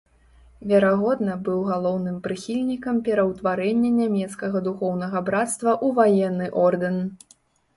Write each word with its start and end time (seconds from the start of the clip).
Верагодна 0.69 1.33
быў 1.49 1.59
галоўным 1.71 2.15
прыхільнікам 2.27 2.95
пераўтварэння 3.09 3.91
нямецкага 4.01 4.57
духоўнага 4.69 5.17
брацтва 5.29 5.71
ў 5.85 6.01
ваенны 6.01 6.47
ордэн. 6.65 6.97